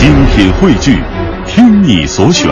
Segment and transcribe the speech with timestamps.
[0.00, 0.98] 精品汇聚，
[1.46, 2.48] 听你所选，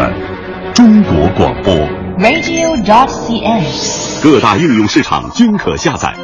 [0.74, 1.74] 中国广播。
[2.18, 4.22] radio.dot.cn，。
[4.22, 6.14] 各大应用市场均可下载。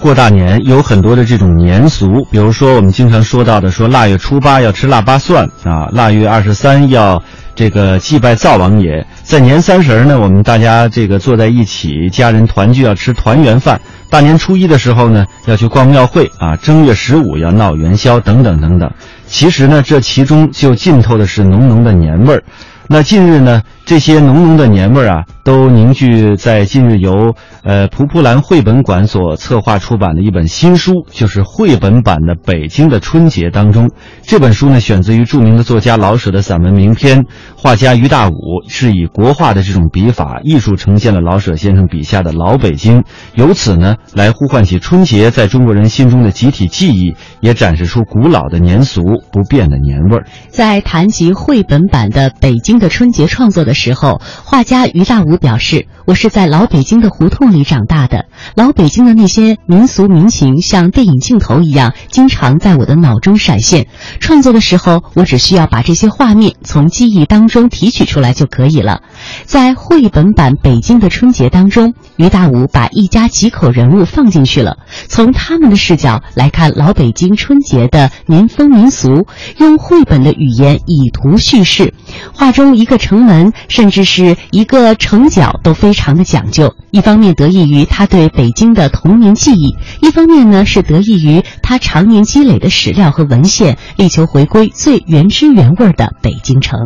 [0.00, 7.22] 过大年有很多的这种年俗，比如说我们经常说到的，说腊月初八要吃腊八蒜啊，腊月二十三要
[7.54, 13.80] 这个祭拜灶王爷，在年三十呢，我们大家这个坐在一起，家人团聚要吃团圆饭。
[14.12, 18.92] 大年初一的时候呢，要去逛庙会啊，正月十五要闹元宵等等等等。
[19.26, 22.42] 其实呢，这其中就浸透的是浓浓的年味儿。
[22.88, 23.62] 那近日呢，
[23.92, 33.90] 这些浓浓的年味儿啊，都凝聚在近日由呃蒲蒲兰绘本馆所策划出版的一本新书，就是绘本版的《北京的春节》当中。
[34.22, 38.32] 这本书呢，选自于著名的作家老舍的散文名篇，画家于大武
[38.66, 43.04] 是以国画的这种笔法，艺术呈现了老舍先生笔下的老北京，
[43.34, 50.24] 由此呢，来呼唤起春节在中国人心中的集体记忆，也展示出古老的年俗、不变的年味儿。
[50.48, 63.88] 在谈及绘本版的《北京的春节》创作的时候，画家于大武表示：“我是在老北京的胡同里长大的，老北京的那些民俗民情像电影镜头一样，经常在我的脑中闪现。
[64.20, 69.02] 创作的时候，我只需要把这些画面从记忆当中提取出来就可以了。”
[69.44, 74.76] 在绘本版《北京的春节》当中，于大武把一家几口人物放进去了，
[75.08, 79.26] 从他们的视角来看老北京春节的民风民俗，
[79.58, 81.94] 用绘本的语言以图叙事。
[82.32, 86.74] 画中一个城门，甚至是一个城角都非常的讲究。
[86.90, 96.78] 一方面得益于他对北京的童年记忆，一方面呢是得益于他常年积累的史料和文献，力求回归最原汁原味的北京城。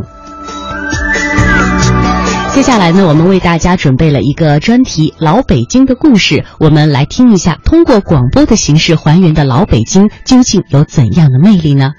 [2.53, 11.91] 接下来呢，我们为大家准备了一个专题《老北京的故事》，我们来听一下，通过广播的形式还原的老北京究竟有怎样的魅力呢？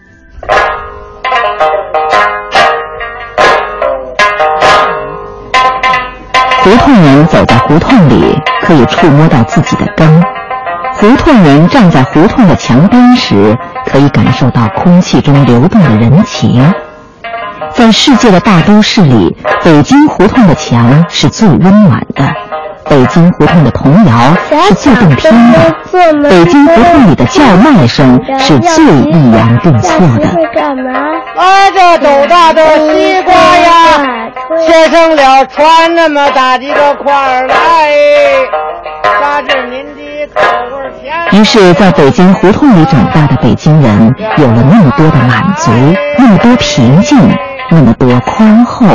[6.67, 10.05] 胡同人走在胡同里，可以触摸到自己的根；
[10.95, 16.61] 胡同人站在胡同的墙边时，可以感受到空气中流动的人情。
[17.73, 19.33] 在世界的大都市里，
[19.63, 22.25] 北京胡同的墙是最温暖的，
[22.89, 24.13] 北京胡同的童谣
[24.49, 30.27] 是最动听的，北京胡同里的叫卖声是最抑扬顿挫的。
[30.53, 30.91] 干嘛？
[31.35, 34.29] 啊，这斗大的西瓜呀，
[34.65, 37.91] 切成了穿那么大的一个块儿来，
[39.19, 40.41] 加之您的口
[40.77, 41.39] 味甜。
[41.39, 45.71] 于是，在北京胡同里长大的北京人，有了那么多的满足，
[46.17, 47.17] 那么多平静，
[47.69, 48.85] 那么多宽厚，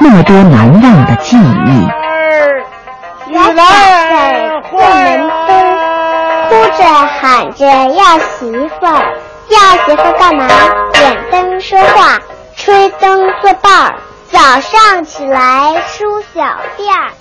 [0.00, 1.88] 那么多难忘的记忆。
[3.30, 5.52] 小宝在过门灯，
[6.48, 8.50] 哭着喊着要媳
[8.80, 9.18] 妇儿，
[9.48, 10.48] 要媳妇儿干嘛？
[10.94, 12.18] 点灯说话，
[12.56, 13.94] 吹灯做伴儿，
[14.32, 16.40] 早上起来梳小
[16.78, 17.12] 辫儿。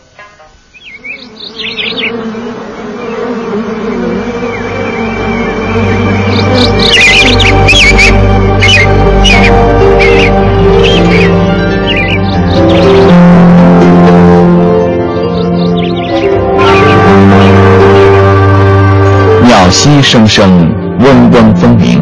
[20.07, 22.01] 声声，嗡嗡蜂鸣。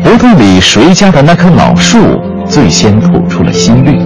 [0.00, 1.98] 胡同里谁家的那棵老树
[2.46, 3.98] 最先吐出了新绿？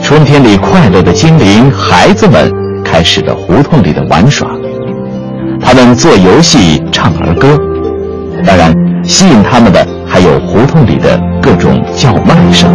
[0.00, 2.52] 春天里快乐的精灵，孩子们
[2.84, 4.48] 开始了胡同里的玩耍。
[5.60, 7.58] 他们做游戏、唱儿歌，
[8.46, 12.70] 当然，吸引他们的还有胡同里的各种叫卖声。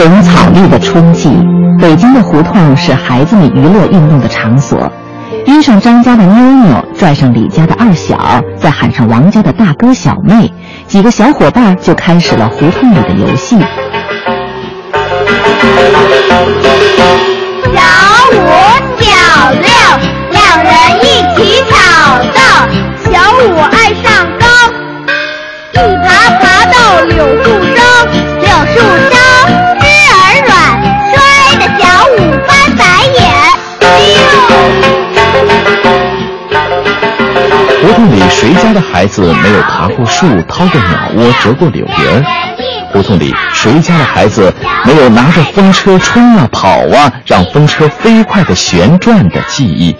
[0.00, 1.28] 花红草绿的春季，
[1.78, 4.90] 北京的胡同是孩子们娱乐运动的场所。
[5.44, 10.50] 约上张家的妞妞，拽上李家的二小，再喊上王家的大哥小妹，
[10.86, 13.58] 几个小伙伴就开始了胡同里的游戏。
[17.74, 17.82] 小
[18.32, 18.38] 五、
[19.00, 19.68] 小六，
[20.30, 20.72] 两人
[21.02, 21.04] 一
[21.36, 21.76] 起挑
[22.32, 22.40] 逗。
[23.04, 24.46] 小五爱上高，
[25.74, 25.76] 一
[26.06, 26.08] 爬
[26.40, 27.82] 爬到柳树梢，
[37.90, 42.24] 胡同里谁家的孩子没有爬过树、掏过鸟窝、折过柳叶儿？
[42.92, 44.54] 胡同里谁家的孩子
[44.84, 49.96] 没有拿着风车冲啊跑啊，让风车飞快地旋转的记忆？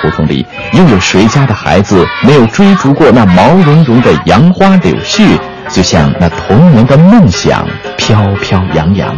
[0.00, 5.36] 胡同里又有谁家的孩子没有追逐过那毛茸茸的杨花柳絮，
[5.68, 7.66] 就像那童年的梦想
[7.96, 9.16] 飘飘扬扬。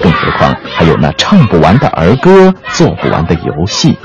[0.00, 3.98] 更何况还有那唱不完的儿歌，做不完的游戏。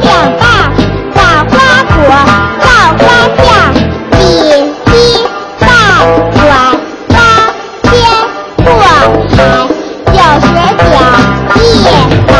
[0.00, 0.72] 两半，
[1.14, 1.52] 把花
[1.84, 2.00] 果，
[2.60, 2.66] 造
[2.98, 3.00] 花
[3.36, 3.44] 架，
[4.10, 4.14] 比
[4.86, 4.90] 一
[5.60, 5.66] 半
[6.34, 6.40] 转
[7.08, 7.12] 八
[7.82, 7.90] 千
[8.56, 8.66] 过
[9.28, 9.36] 海，
[10.06, 10.46] 九十
[10.88, 10.94] 九
[11.60, 11.62] 一
[12.26, 12.30] 百。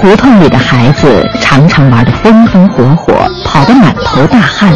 [0.00, 1.02] 胡同里的孩子
[1.40, 3.14] 常常玩得风风火火，
[3.44, 4.72] 跑得满头大汗，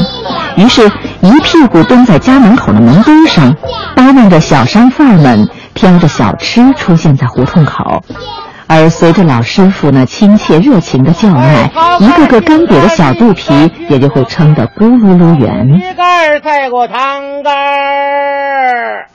[0.56, 0.90] 于是，
[1.20, 3.54] 一屁股蹲在家门口的门墩上，
[3.94, 8.02] 巴望着小商贩们挑着小吃出现在胡同口。
[8.70, 11.70] 而随着老师傅那亲切热情的叫卖，
[12.00, 13.50] 一个个干瘪的小肚皮
[13.88, 15.80] 也就会撑得咕噜噜圆。
[15.80, 19.08] 一杆儿菜过汤杆儿，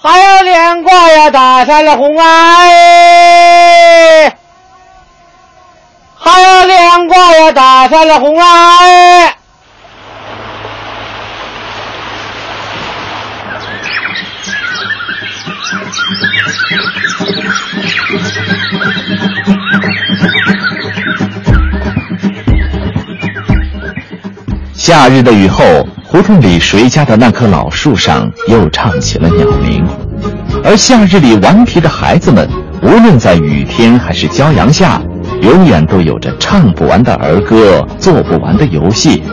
[0.00, 4.36] 还有连挂呀大山的红哎，
[6.16, 9.34] 还有连挂呀大山的红哎。
[24.74, 25.64] 夏日的雨后，
[26.04, 29.84] 胡同里谁家的那棵老树上又唱起了鸟鸣，
[30.62, 32.48] 而夏日里顽皮的孩子们，
[32.82, 35.02] 无论在雨天还是骄阳下，
[35.42, 39.24] 永远都有着唱不完的儿歌，做不完的游戏，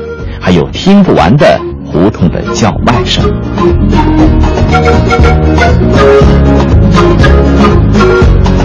[0.42, 3.24] 还有听不完的胡同的叫卖声。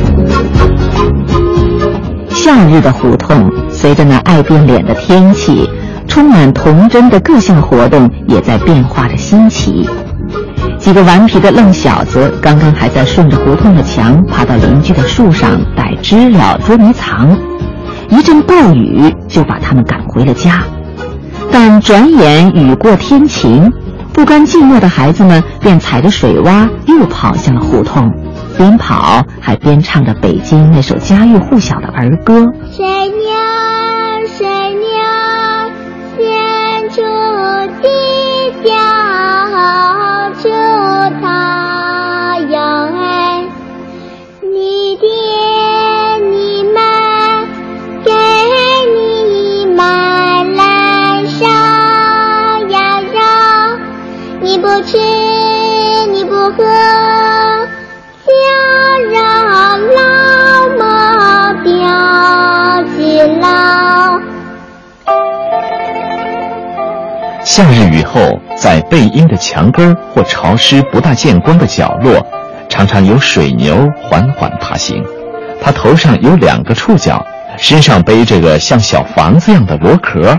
[2.49, 5.69] 夏日的胡同，随着那爱变脸的天气，
[6.07, 9.87] 充满童真的各项活动也在变化着新奇。
[10.79, 17.37] 几个顽皮的愣小子，刚刚还在顺着胡同的墙爬到邻居的树上逮知了、捉迷藏，
[18.09, 20.63] 一阵暴雨就把他们赶回了家。
[21.53, 23.71] 但转眼雨过天晴，
[24.15, 28.11] 不甘寂寞的孩子们便踩着水洼又跑向了胡同。
[28.59, 32.53] 边跑还边唱着北京那首家喻户晓的儿歌。
[67.59, 72.25] 夏日雨后，在背阴的墙根或潮湿不大见光的角落，
[72.69, 75.05] 常常有水牛缓缓爬行。
[75.61, 77.21] 它头上有两个触角，
[77.57, 80.39] 身上背着个像小房子样的螺壳。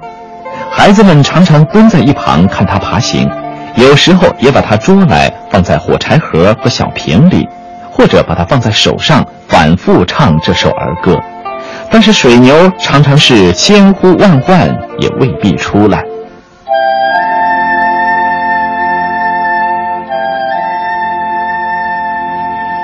[0.72, 3.30] 孩子们常常蹲在一旁看它爬行，
[3.76, 7.46] 有时候也把它捉来放在火柴盒和小瓶里。
[7.92, 11.20] 或者把它放在手上，反复唱这首儿歌。
[11.92, 16.02] 但是水牛常常是千呼万唤也未必出来。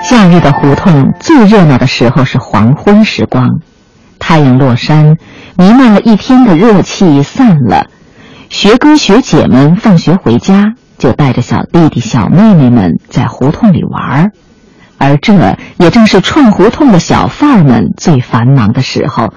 [0.08, 3.60] 夏日的胡同最热闹的时候是黄昏时光，
[4.20, 5.18] 太阳落山，
[5.58, 7.88] 弥漫了一天的热气散了，
[8.50, 14.32] 学哥学姐们放学回家就带着小弟弟小妹妹们在胡同里玩儿。
[15.00, 19.34] 而这也正是串胡同的小贩儿们最繁忙的时候，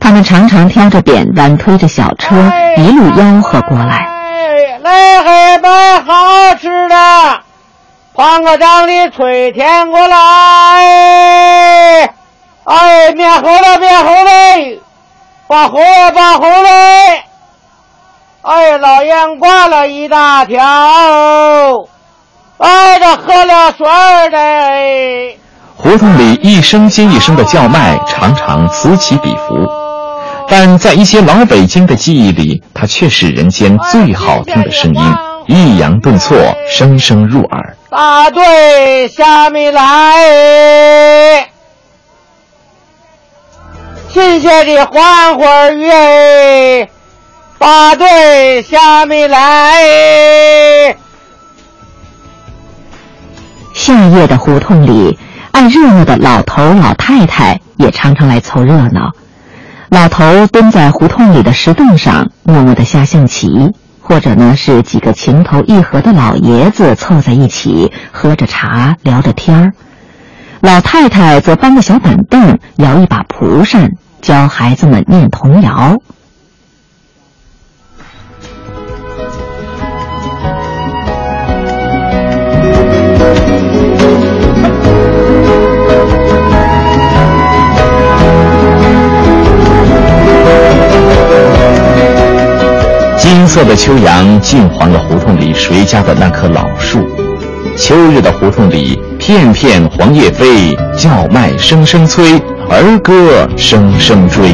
[0.00, 4.08] 他们常常挑着扁担，推着小车，一路吆喝过来。
[4.08, 7.41] 哎，来还买好吃的，
[8.14, 10.16] 黄瓜张里吹天过来。
[12.64, 14.82] 哎，面糊了，面糊了，
[15.46, 16.68] 把糊了，把糊了。
[18.42, 20.60] 哎，老烟挂了一大条。
[22.58, 23.86] 哎，这喝了水
[24.30, 25.38] 的。
[25.76, 29.66] 胡同里一声接一声的叫卖，常常此起彼伏，
[30.48, 35.02] 但在一些老北京的记忆里，它却是人间最好听的声音，
[35.46, 36.36] 抑扬顿挫，
[36.68, 37.76] 声声入耳。
[37.90, 41.48] 大队下面来，
[44.12, 46.88] 亲切的欢欢儿语哎，
[47.58, 50.96] 大队下面来。
[53.74, 55.18] 夏夜的胡同里，
[55.50, 59.12] 爱热闹的老头老太太也常常来凑热闹。
[59.90, 63.48] 老头蹲在胡同里的石凳上，默默地下象棋；
[64.02, 69.72] 或者呢，是几个情投意合的老爷子凑在一起，喝着茶，聊着天儿。
[70.60, 73.90] 老太太则搬个小板凳，摇一把蒲扇，
[74.20, 75.96] 教孩子们念童谣。
[93.34, 96.98] 金色的秋阳浸黄了胡同里谁家的那棵老树。
[97.78, 104.52] 秋日的胡同里，片片黄叶飞，叫卖声声催，儿歌声声追。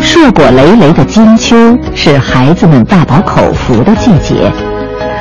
[0.00, 1.54] 硕果累累的金秋
[1.94, 4.50] 是孩子们大饱口福的季节，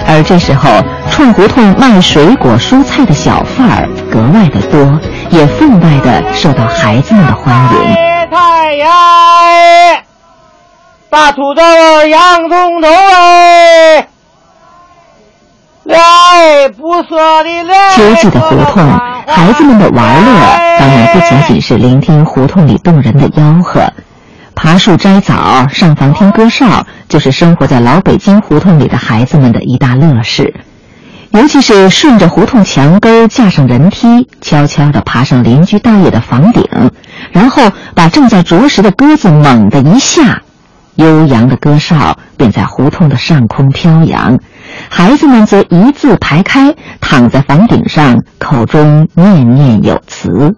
[0.08, 0.70] 而这时候
[1.12, 4.98] 串胡同卖水果蔬菜的小贩儿格外的多，
[5.32, 7.96] 也分外的受到孩子们的欢迎。
[8.32, 8.90] 太阳，
[11.10, 11.62] 大土豆
[12.08, 14.08] 洋葱头哎，
[15.84, 17.90] 来不色的来。
[17.96, 18.84] 秋季的胡同，
[19.28, 20.32] 孩子们的玩乐
[20.80, 23.82] 当然不仅仅是聆听胡同里动人的吆喝。
[24.56, 30.54] 爬树摘枣、上房听歌哨，就是生活在老北京胡同里的孩子们的一大乐事。
[31.36, 36.64] 尤其是顺着胡同墙根架上人梯，悄悄地爬上邻居大爷的房顶，
[37.34, 40.44] 然后把正在啄食的鸽子猛地一下，
[40.96, 44.40] 悠扬的歌哨便在胡同的上空飘扬。
[44.90, 50.56] 孩子们则一字排开，躺在房顶上，口中念念有词。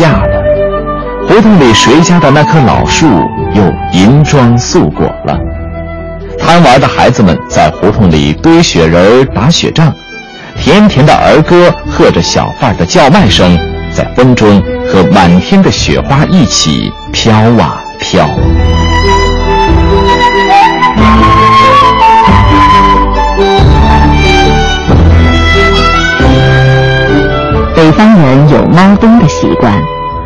[0.00, 0.42] 下了，
[1.28, 3.06] 胡同里谁家的那棵老树
[3.52, 5.38] 又银装素裹了。
[6.38, 9.92] 贪玩的孩子们在胡同里堆雪人、打雪仗，
[10.56, 13.58] 甜甜的儿歌和着小贩的叫卖声，
[13.94, 18.26] 在风中和满天的雪花一起飘啊飘。
[28.00, 29.70] 方人有猫冬的习惯，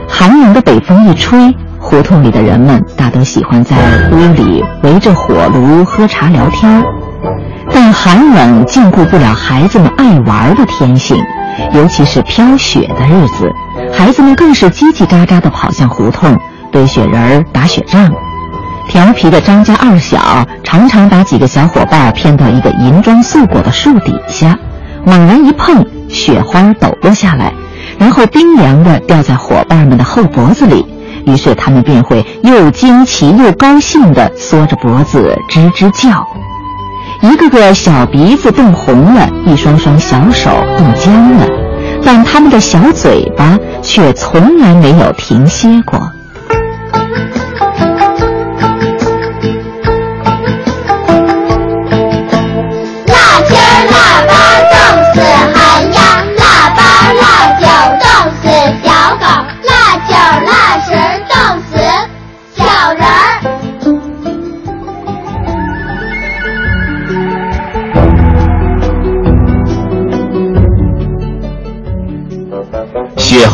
[0.08, 3.74] 寒冷的北风一吹，胡同里的人们大都喜欢在
[4.12, 6.80] 屋里围着火炉喝茶聊天。
[7.72, 11.16] 但寒冷禁锢不了孩子们爱玩的天性，
[11.72, 13.50] 尤其是飘雪的日子，
[13.92, 16.38] 孩子们更是叽叽喳喳地跑向胡同
[16.70, 18.08] 堆雪人、打雪仗。
[18.88, 24.56] 调皮的张家二小常常把几个小伙伴骗到一个银装素裹的树底下，
[25.04, 25.84] 猛然一碰。
[26.06, 27.52] 雪花抖落下来，
[27.98, 30.84] 然后冰凉的掉在伙伴们的后脖子里，
[31.26, 36.26] 于是他们便会又惊奇又高兴的缩着脖子吱吱叫，
[37.22, 41.46] 一个个小鼻子冻红了，一双双小手冻僵了，
[42.04, 46.00] 但他们的小嘴巴却从来没有停歇过。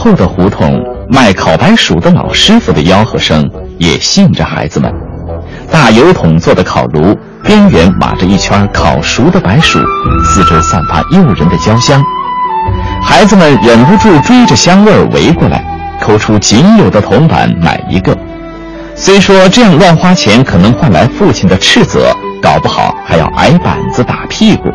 [0.00, 4.90] 后的胡同，卖烤白薯的老师傅的吆喝声也吸引着孩子们。
[5.70, 9.78] 大油桶做的烤炉，边缘码着一圈烤熟的白薯，
[10.24, 12.02] 四周散发诱人的焦香。
[13.02, 15.62] 孩子们忍不住追着香味儿围过来，
[16.00, 18.16] 抠出仅有的铜板买一个。
[18.94, 24.70] 虽说这样乱花钱可能换来父亲的斥责，搞不好还要挨板子打屁股。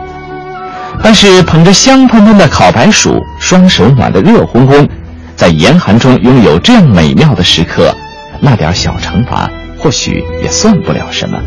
[1.01, 4.88] 但是捧着香喷喷的烤白薯，双手暖得热烘烘，
[5.35, 7.95] 在严寒中拥有这样美妙的时刻，
[8.39, 11.37] 那点小惩罚或许也算不了什么。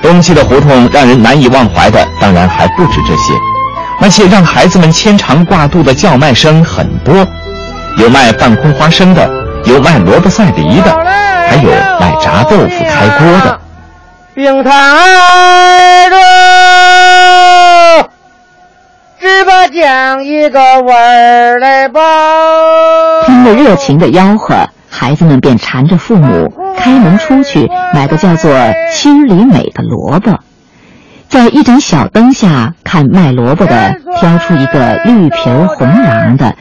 [0.00, 3.34] 冬季的胡同让人难以忘怀的，当然还不止这些，
[4.00, 7.26] 那些让孩子们牵肠挂肚的叫卖声很多，
[7.98, 9.28] 有卖半空花生的，
[9.64, 10.96] 有卖萝卜赛梨的，
[11.48, 11.70] 还有
[12.00, 13.60] 卖炸豆腐开锅的。
[14.34, 14.72] 冰糖，
[19.18, 22.00] 只把讲一个味儿来吧。
[23.24, 28.52] 听着热情的吆喝，孩子们便缠着父母开门出去买个叫做
[28.92, 30.40] “心里美”的萝卜，
[31.28, 36.54] 在一盏小灯下看卖萝卜的挑出一个绿皮红瓤的，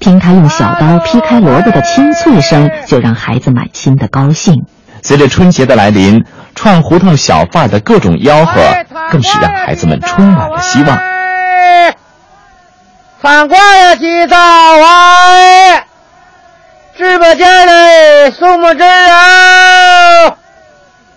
[0.00, 4.64] 听他用小刀劈开萝卜的清脆声，就让孩子满心的高兴。
[5.02, 6.24] 随着春节的来临。
[6.52, 8.60] 串胡同小贩的各种吆喝，
[9.10, 10.98] 更是让孩子们充满了希望。
[13.22, 15.84] 餐馆呀，起早啊！
[16.96, 20.36] 直播间嘞，什么子啊？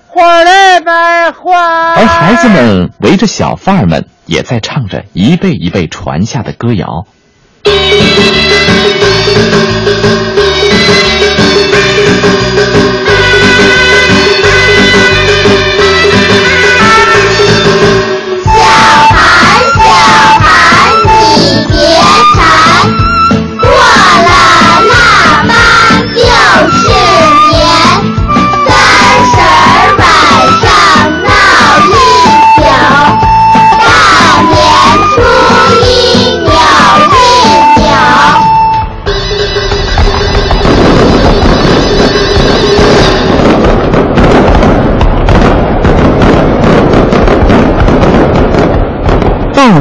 [0.09, 1.93] 花来买花。
[1.93, 7.05] 而孩子们围着小贩儿们，也在唱着一辈一辈传下的歌谣。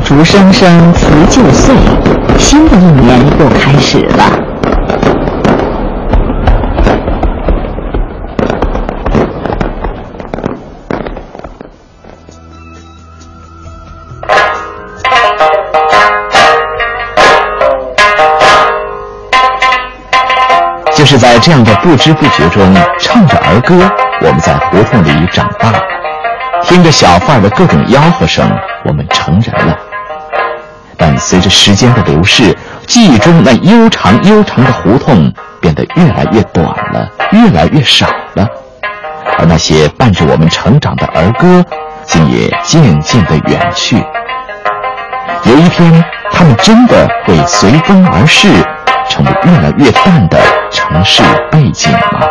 [0.04, 1.74] 竹声声辞旧岁，
[2.38, 4.24] 新的一年又开始了。
[20.94, 23.90] 就是在这样的不知不觉中，唱着儿歌，
[24.20, 25.72] 我们在胡同里长大，
[26.62, 28.46] 听着小贩的各种吆喝声。
[28.84, 29.78] 我们成人了，
[30.96, 32.56] 但随着时间的流逝，
[32.86, 38.46] 记忆中那悠长悠长的胡同变得越来越短了，越来越少了，
[39.38, 41.64] 而那些伴着我们成长的儿歌，
[42.04, 43.96] 竟也渐渐的远去。
[45.44, 48.48] 有一天，他们真的会随风而逝，
[49.08, 50.38] 成为越来越淡的
[50.70, 52.26] 城市背景吗？